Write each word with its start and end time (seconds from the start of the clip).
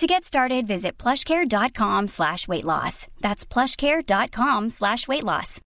To 0.00 0.06
get 0.06 0.24
started, 0.24 0.66
visit 0.66 0.96
plushcare.com 0.96 2.08
slash 2.08 2.48
weight 2.48 2.64
loss. 2.64 3.06
That's 3.20 3.44
plushcare.com 3.44 4.70
slash 4.70 5.06
weight 5.06 5.24
loss. 5.24 5.60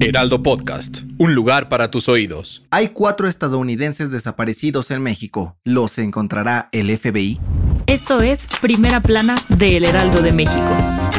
Heraldo 0.00 0.42
Podcast, 0.42 1.02
un 1.18 1.36
lugar 1.36 1.68
para 1.68 1.92
tus 1.92 2.08
oídos. 2.08 2.64
Hay 2.72 2.88
cuatro 2.88 3.28
estadounidenses 3.28 4.10
desaparecidos 4.10 4.90
en 4.90 5.02
México. 5.04 5.56
¿Los 5.62 5.98
encontrará 5.98 6.68
el 6.72 6.98
FBI? 6.98 7.38
Esto 7.86 8.20
es 8.20 8.48
Primera 8.60 8.98
Plana 8.98 9.36
de 9.50 9.76
El 9.76 9.84
Heraldo 9.84 10.20
de 10.20 10.32
México. 10.32 11.09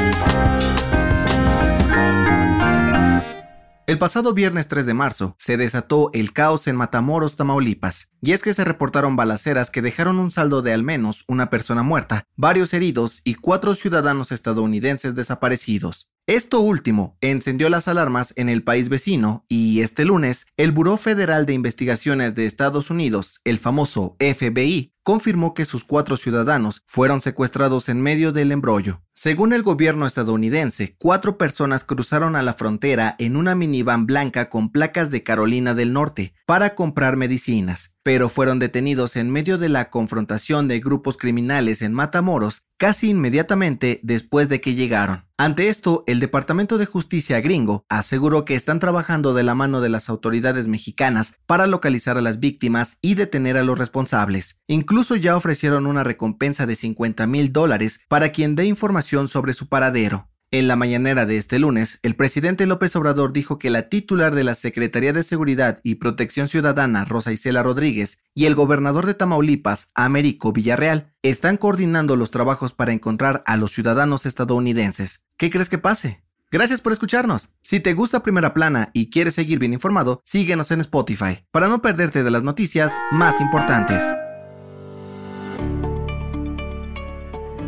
El 3.92 3.98
pasado 3.98 4.34
viernes 4.34 4.70
3 4.70 4.86
de 4.86 4.94
marzo 4.94 5.36
se 5.38 5.58
desató 5.58 6.12
el 6.14 6.32
caos 6.32 6.68
en 6.68 6.78
Matamoros, 6.78 7.36
Tamaulipas, 7.36 8.08
y 8.22 8.32
es 8.32 8.42
que 8.42 8.54
se 8.54 8.64
reportaron 8.64 9.18
balaceras 9.18 9.70
que 9.70 9.82
dejaron 9.82 10.18
un 10.18 10.32
saldo 10.32 10.62
de 10.62 10.72
al 10.72 10.82
menos 10.82 11.26
una 11.28 11.50
persona 11.50 11.84
muerta, 11.84 12.24
varios 12.38 12.74
heridos 12.74 13.20
y 13.26 13.34
cuatro 13.34 13.76
ciudadanos 13.76 14.32
estadounidenses 14.32 15.14
desaparecidos. 15.14 16.10
Esto 16.26 16.62
último 16.62 17.18
encendió 17.20 17.68
las 17.68 17.90
alarmas 17.90 18.34
en 18.38 18.48
el 18.48 18.64
país 18.64 18.88
vecino 18.88 19.44
y 19.50 19.82
este 19.82 20.06
lunes 20.06 20.46
el 20.56 20.72
Buró 20.72 20.96
Federal 20.96 21.46
de 21.46 21.52
Investigaciones 21.52 22.34
de 22.34 22.46
Estados 22.46 22.92
Unidos, 22.92 23.42
el 23.44 23.60
famoso 23.60 24.16
FBI, 24.20 24.94
confirmó 25.04 25.54
que 25.54 25.66
sus 25.66 25.84
cuatro 25.84 26.18
ciudadanos 26.18 26.84
fueron 26.86 27.22
secuestrados 27.22 27.90
en 27.90 28.02
medio 28.02 28.32
del 28.32 28.52
embrollo. 28.52 29.02
Según 29.14 29.54
el 29.54 29.62
gobierno 29.62 30.06
estadounidense, 30.06 30.96
cuatro 30.98 31.38
personas 31.38 31.84
cruzaron 31.84 32.36
a 32.36 32.42
la 32.42 32.54
frontera 32.54 33.16
en 33.20 33.36
una 33.36 33.56
minivan 33.56 34.06
blanca 34.06 34.50
con 34.50 34.72
placas 34.72 35.12
de 35.12 35.24
Carolina 35.24 35.74
del 35.74 35.94
Norte 35.94 36.34
para 36.46 36.76
comprar 36.76 37.18
medicinas, 37.18 37.96
pero 38.04 38.30
fueron 38.30 38.60
detenidos 38.60 39.16
en 39.16 39.30
medio 39.30 39.58
de 39.58 39.70
la 39.70 39.90
confrontación 39.90 40.68
de 40.68 40.80
grupos 40.80 41.18
criminales 41.18 41.82
en 41.82 41.94
Matamoros 41.94 42.66
casi 42.78 43.12
inmediatamente 43.12 44.00
después 44.02 44.50
de 44.50 44.60
que 44.60 44.74
llegaron. 44.74 45.28
Ante 45.38 45.68
esto, 45.68 46.04
el 46.08 46.20
Departamento 46.20 46.80
de 46.80 46.88
Justicia 46.88 47.40
gringo 47.40 47.86
aseguró 47.90 48.44
que 48.44 48.56
están 48.56 48.80
trabajando 48.80 49.36
de 49.36 49.44
la 49.44 49.54
mano 49.54 49.82
de 49.82 49.90
las 49.90 50.10
autoridades 50.10 50.68
mexicanas 50.68 51.36
para 51.46 51.68
localizar 51.68 52.18
a 52.18 52.22
las 52.22 52.40
víctimas 52.40 52.98
y 53.00 53.14
detener 53.14 53.56
a 53.58 53.64
los 53.64 53.78
responsables. 53.78 54.60
Incluso 54.92 55.16
ya 55.16 55.38
ofrecieron 55.38 55.88
una 55.88 56.04
recompensa 56.04 56.66
de 56.66 56.76
50 56.76 57.26
mil 57.26 57.54
dólares 57.54 58.02
para 58.10 58.34
quien 58.34 58.58
dé 58.58 58.66
información 58.66 59.30
sobre 59.30 59.54
su 59.54 59.70
paradero. 59.70 60.28
En 60.52 60.68
la 60.68 60.76
mañanera 60.76 61.26
de 61.26 61.38
este 61.38 61.60
lunes, 61.60 62.00
el 62.04 62.18
presidente 62.18 62.66
López 62.66 62.94
Obrador 62.98 63.32
dijo 63.32 63.58
que 63.58 63.70
la 63.70 63.88
titular 63.88 64.36
de 64.36 64.44
la 64.44 64.54
Secretaría 64.54 65.14
de 65.14 65.24
Seguridad 65.24 65.80
y 65.82 65.96
Protección 65.96 66.50
Ciudadana, 66.50 67.06
Rosa 67.06 67.32
Isela 67.32 67.64
Rodríguez, 67.64 68.20
y 68.36 68.48
el 68.48 68.56
gobernador 68.56 69.06
de 69.06 69.14
Tamaulipas, 69.14 69.92
Américo 69.96 70.52
Villarreal, 70.52 71.14
están 71.22 71.56
coordinando 71.56 72.18
los 72.18 72.30
trabajos 72.30 72.74
para 72.74 72.92
encontrar 72.92 73.44
a 73.46 73.56
los 73.56 73.72
ciudadanos 73.72 74.26
estadounidenses. 74.26 75.24
¿Qué 75.38 75.50
crees 75.50 75.70
que 75.70 75.78
pase? 75.78 76.22
Gracias 76.52 76.82
por 76.82 76.92
escucharnos. 76.92 77.48
Si 77.62 77.80
te 77.80 77.94
gusta 77.94 78.24
Primera 78.24 78.54
Plana 78.54 78.92
y 78.92 79.10
quieres 79.10 79.36
seguir 79.36 79.58
bien 79.58 79.72
informado, 79.72 80.20
síguenos 80.26 80.70
en 80.72 80.82
Spotify 80.82 81.46
para 81.52 81.70
no 81.70 81.82
perderte 81.82 82.26
de 82.26 82.32
las 82.32 82.44
noticias 82.44 82.92
más 83.10 83.40
importantes. 83.40 84.04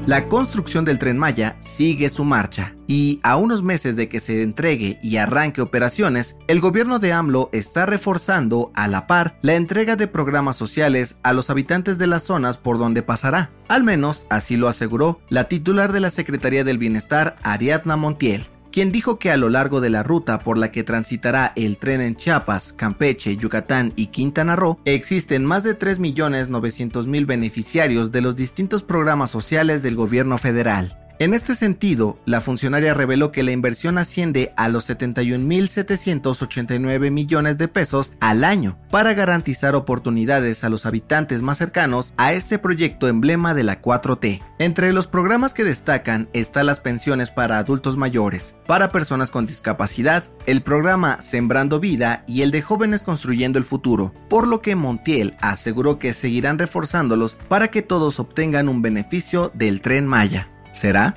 La 0.06 0.28
construcción 0.28 0.84
del 0.84 1.00
tren 1.00 1.18
Maya 1.18 1.56
sigue 1.62 2.10
su 2.10 2.26
marcha 2.26 2.76
y 2.88 3.22
a 3.24 3.38
unos 3.38 3.64
meses 3.64 3.96
de 3.96 4.10
que 4.10 4.20
se 4.20 4.42
entregue 4.42 5.00
y 5.02 5.16
arranque 5.16 5.62
operaciones, 5.62 6.36
el 6.48 6.60
gobierno 6.60 7.00
de 7.00 7.14
AMLO 7.14 7.50
está 7.54 7.86
reforzando 7.86 8.70
a 8.76 8.90
la 8.90 9.08
par 9.08 9.38
la 9.42 9.56
entrega 9.56 9.96
de 9.96 10.10
programas 10.10 10.58
sociales 10.58 11.20
a 11.24 11.32
los 11.32 11.50
habitantes 11.50 11.98
de 11.98 12.08
las 12.08 12.24
zonas 12.24 12.58
por 12.58 12.80
donde 12.80 13.02
pasará. 13.02 13.50
Al 13.70 13.86
menos 13.86 14.28
así 14.30 14.58
lo 14.58 14.68
aseguró 14.68 15.22
la 15.30 15.46
titular 15.46 15.94
de 15.94 16.02
la 16.02 16.10
Secretaría 16.10 16.66
del 16.66 16.78
Bienestar, 16.78 17.38
Ariadna 17.42 17.96
Montiel 17.96 18.50
quien 18.74 18.92
dijo 18.92 19.20
que 19.20 19.30
a 19.30 19.38
lo 19.38 19.50
largo 19.50 19.82
de 19.82 19.92
la 19.92 20.02
ruta 20.02 20.40
por 20.40 20.58
la 20.58 20.72
que 20.72 20.84
transitará 20.84 21.54
el 21.56 21.78
tren 21.78 22.02
en 22.02 22.16
Chiapas, 22.16 22.74
Campeche, 22.74 23.38
Yucatán 23.38 23.94
y 23.96 24.08
Quintana 24.08 24.56
Roo, 24.56 24.80
existen 24.84 25.46
más 25.46 25.64
de 25.64 25.78
3.900.000 25.78 27.26
beneficiarios 27.28 28.12
de 28.12 28.22
los 28.22 28.36
distintos 28.36 28.82
programas 28.82 29.30
sociales 29.30 29.84
del 29.84 29.96
gobierno 29.96 30.40
federal. 30.40 31.03
En 31.20 31.36
este 31.36 31.54
sentido, 31.54 32.18
la 32.26 32.42
funcionaria 32.42 32.96
reveló 32.96 33.32
que 33.32 33.44
la 33.44 33.52
inversión 33.52 34.00
asciende 34.00 34.52
a 34.58 34.68
los 34.68 34.90
71.789 34.90 37.12
millones 37.12 37.60
de 37.60 37.68
pesos 37.68 38.14
al 38.20 38.44
año 38.44 38.80
para 38.90 39.14
garantizar 39.14 39.76
oportunidades 39.76 40.64
a 40.64 40.70
los 40.70 40.88
habitantes 40.88 41.44
más 41.44 41.60
cercanos 41.60 42.16
a 42.18 42.34
este 42.34 42.58
proyecto 42.58 43.08
emblema 43.08 43.54
de 43.54 43.64
la 43.64 43.80
4T. 43.80 44.42
Entre 44.58 44.92
los 44.92 45.06
programas 45.06 45.54
que 45.54 45.64
destacan 45.64 46.30
están 46.34 46.66
las 46.66 46.80
pensiones 46.80 47.30
para 47.30 47.60
adultos 47.60 47.96
mayores, 47.96 48.56
para 48.66 48.92
personas 48.92 49.30
con 49.30 49.46
discapacidad, 49.46 50.24
el 50.48 50.64
programa 50.64 51.22
Sembrando 51.22 51.80
Vida 51.80 52.24
y 52.28 52.42
el 52.42 52.50
de 52.50 52.64
Jóvenes 52.64 53.04
Construyendo 53.04 53.60
el 53.60 53.66
Futuro, 53.66 54.16
por 54.30 54.48
lo 54.48 54.62
que 54.62 54.76
Montiel 54.76 55.36
aseguró 55.42 56.00
que 56.00 56.14
seguirán 56.14 56.58
reforzándolos 56.58 57.38
para 57.48 57.68
que 57.68 57.84
todos 57.84 58.20
obtengan 58.20 58.68
un 58.68 58.82
beneficio 58.82 59.52
del 59.54 59.82
tren 59.82 60.08
Maya. 60.08 60.48
¿Será? 60.74 61.16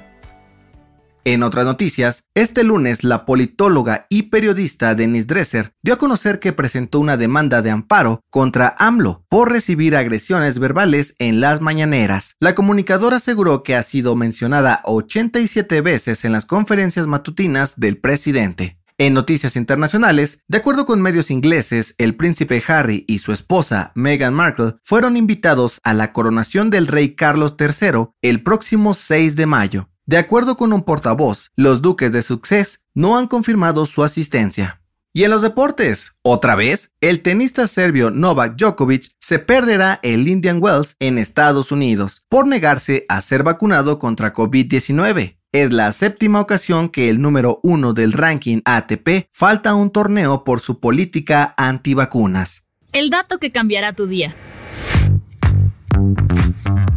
En 1.27 1.43
otras 1.43 1.65
noticias, 1.65 2.29
este 2.37 2.63
lunes 2.63 3.03
la 3.03 3.27
politóloga 3.27 4.07
y 4.09 4.25
periodista 4.31 4.95
Denise 4.95 5.27
Dresser 5.27 5.73
dio 5.83 5.95
a 5.95 5.99
conocer 5.99 6.39
que 6.39 6.53
presentó 6.53 7.01
una 7.01 7.17
demanda 7.17 7.63
de 7.63 7.73
amparo 7.73 8.21
contra 8.31 8.77
AMLO 8.79 9.25
por 9.29 9.51
recibir 9.51 9.97
agresiones 9.97 10.61
verbales 10.61 11.17
en 11.19 11.41
las 11.41 11.61
mañaneras. 11.61 12.37
La 12.39 12.55
comunicadora 12.55 13.17
aseguró 13.17 13.65
que 13.65 13.75
ha 13.75 13.83
sido 13.83 14.15
mencionada 14.15 14.83
87 14.85 15.81
veces 15.81 16.25
en 16.25 16.31
las 16.31 16.45
conferencias 16.45 17.09
matutinas 17.09 17.81
del 17.81 17.99
presidente. 17.99 18.79
En 18.99 19.13
noticias 19.13 19.57
internacionales, 19.57 20.43
de 20.49 20.57
acuerdo 20.57 20.87
con 20.87 21.03
medios 21.03 21.31
ingleses, 21.31 21.95
el 21.99 22.17
príncipe 22.17 22.63
Harry 22.67 23.05
y 23.07 23.19
su 23.19 23.31
esposa 23.31 23.93
Meghan 23.95 24.33
Markle 24.33 24.77
fueron 24.83 25.19
invitados 25.19 25.81
a 25.85 25.93
la 25.93 26.15
coronación 26.15 26.71
del 26.71 26.87
rey 26.87 27.15
Carlos 27.15 27.57
III 27.61 28.07
el 28.23 28.43
próximo 28.43 28.95
6 28.95 29.37
de 29.37 29.45
mayo. 29.45 29.91
De 30.07 30.17
acuerdo 30.17 30.57
con 30.57 30.73
un 30.73 30.83
portavoz, 30.83 31.51
los 31.57 31.83
duques 31.83 32.11
de 32.11 32.23
Sussex 32.23 32.85
no 32.95 33.19
han 33.19 33.27
confirmado 33.27 33.85
su 33.85 34.03
asistencia. 34.03 34.81
Y 35.13 35.25
en 35.25 35.31
los 35.31 35.43
deportes, 35.43 36.17
otra 36.23 36.55
vez, 36.55 36.93
el 37.03 37.21
tenista 37.21 37.67
serbio 37.67 38.11
Novak 38.11 38.57
Djokovic 38.57 39.13
se 39.21 39.39
perderá 39.39 40.01
el 40.03 40.27
Indian 40.27 40.59
Wells 40.63 40.97
en 41.01 41.19
Estados 41.19 41.71
Unidos 41.71 42.25
por 42.31 42.47
negarse 42.47 43.05
a 43.11 43.21
ser 43.21 43.43
vacunado 43.43 43.99
contra 43.99 44.33
COVID-19. 44.33 45.37
Es 45.57 45.73
la 45.73 45.91
séptima 45.91 46.43
ocasión 46.43 46.91
que 46.91 47.09
el 47.09 47.19
número 47.19 47.61
uno 47.63 47.95
del 47.95 48.13
ranking 48.13 48.61
ATP 48.67 49.27
falta 49.33 49.71
a 49.71 49.75
un 49.75 49.89
torneo 49.89 50.45
por 50.45 50.61
su 50.61 50.81
política 50.81 51.55
antivacunas. 51.57 52.67
El 52.93 53.09
dato 53.09 53.39
que 53.39 53.51
cambiará 53.53 53.95
tu 53.95 54.07
día. 54.07 54.37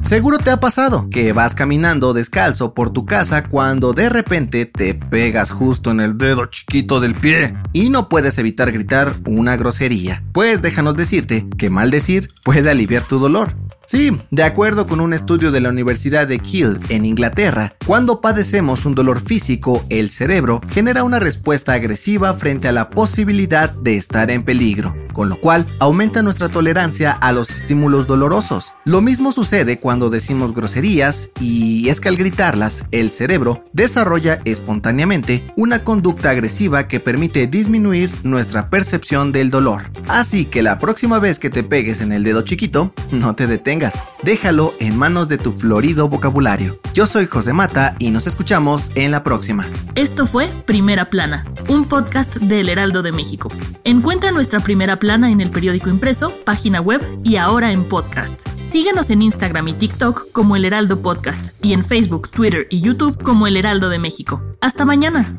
Seguro 0.02 0.40
te 0.40 0.52
ha 0.52 0.60
pasado 0.60 1.10
que 1.10 1.32
vas 1.32 1.56
caminando 1.56 2.12
descalzo 2.12 2.74
por 2.74 2.92
tu 2.92 3.06
casa 3.06 3.48
cuando 3.48 3.94
de 3.94 4.10
repente 4.10 4.66
te 4.66 4.94
pegas 4.94 5.52
justo 5.52 5.92
en 5.92 6.02
el 6.02 6.18
dedo 6.18 6.48
chiquito 6.48 7.00
del 7.00 7.16
pie 7.16 7.56
y 7.72 7.90
no 7.90 8.10
puedes 8.10 8.38
evitar 8.40 8.74
gritar 8.74 9.14
una 9.26 9.56
grosería. 9.56 10.22
Pues 10.34 10.62
déjanos 10.62 10.98
decirte 10.98 11.48
que 11.58 11.70
maldecir 11.70 12.34
puede 12.44 12.70
aliviar 12.70 13.04
tu 13.04 13.20
dolor. 13.20 13.56
Sí, 13.92 14.16
de 14.30 14.44
acuerdo 14.44 14.86
con 14.86 15.02
un 15.02 15.16
estudio 15.16 15.50
de 15.52 15.62
la 15.62 15.70
Universidad 15.70 16.28
de 16.28 16.38
Kiel 16.38 16.78
en 16.90 17.06
Inglaterra, 17.06 17.74
cuando 17.88 18.22
padecemos 18.22 18.86
un 18.86 18.94
dolor 18.94 19.20
físico, 19.20 19.84
el 19.90 20.12
cerebro 20.12 20.62
genera 20.70 21.04
una 21.04 21.20
respuesta 21.20 21.74
agresiva 21.74 22.36
frente 22.36 22.68
a 22.68 22.72
la 22.72 22.90
posibilidad 22.90 23.72
de 23.72 23.98
estar 23.98 24.30
en 24.30 24.44
peligro. 24.44 24.94
Con 25.20 25.28
lo 25.28 25.42
cual 25.42 25.66
aumenta 25.80 26.22
nuestra 26.22 26.48
tolerancia 26.48 27.12
a 27.12 27.34
los 27.34 27.50
estímulos 27.50 28.08
dolorosos. 28.08 28.74
Lo 28.86 29.02
mismo 29.02 29.34
sucede 29.34 29.78
cuando 29.78 30.10
decimos 30.10 30.56
groserías 30.56 31.32
y 31.42 31.90
es 31.90 32.00
que 32.00 32.08
al 32.08 32.16
gritarlas, 32.16 32.86
el 32.92 33.12
cerebro 33.12 33.66
desarrolla 33.74 34.40
espontáneamente 34.46 35.44
una 35.58 35.84
conducta 35.84 36.30
agresiva 36.30 36.88
que 36.88 37.02
permite 37.02 37.48
disminuir 37.48 38.10
nuestra 38.24 38.70
percepción 38.70 39.34
del 39.34 39.50
dolor. 39.50 39.92
Así 40.08 40.46
que 40.46 40.64
la 40.64 40.80
próxima 40.80 41.20
vez 41.20 41.38
que 41.38 41.50
te 41.50 41.64
pegues 41.64 42.00
en 42.00 42.14
el 42.14 42.24
dedo 42.24 42.44
chiquito, 42.44 42.94
no 43.12 43.36
te 43.36 43.46
detengas, 43.46 44.02
déjalo 44.24 44.74
en 44.80 44.98
manos 44.98 45.28
de 45.28 45.38
tu 45.38 45.52
florido 45.52 46.08
vocabulario. 46.08 46.80
Yo 46.94 47.06
soy 47.06 47.28
José 47.28 47.54
Mata 47.54 47.96
y 48.00 48.12
nos 48.12 48.28
escuchamos 48.28 48.92
en 48.96 49.12
la 49.12 49.24
próxima. 49.24 49.68
Esto 49.96 50.28
fue 50.28 50.48
Primera 50.66 51.10
Plana, 51.10 51.46
un 51.68 51.86
podcast 51.86 52.36
del 52.38 52.70
Heraldo 52.70 53.02
de 53.02 53.12
México. 53.12 53.50
Encuentra 53.84 54.32
nuestra 54.32 54.60
Primera 54.60 54.98
Plana 54.98 55.32
en 55.32 55.42
el 55.42 55.50
periódico 55.50 55.90
impreso, 55.90 56.34
página 56.46 56.82
web 56.82 57.02
y 57.24 57.38
ahora 57.38 57.72
en 57.72 57.88
podcast. 57.88 58.48
Síguenos 58.68 59.10
en 59.10 59.24
Instagram 59.24 59.68
y 59.70 59.74
TikTok 59.74 60.32
como 60.32 60.56
El 60.56 60.66
Heraldo 60.66 61.02
Podcast 61.02 61.54
y 61.64 61.74
en 61.74 61.84
Facebook, 61.84 62.30
Twitter 62.30 62.68
y 62.70 62.82
YouTube 62.82 63.22
como 63.24 63.48
El 63.48 63.58
Heraldo 63.58 63.90
de 63.90 63.98
México. 63.98 64.44
Hasta 64.62 64.86
mañana. 64.86 65.34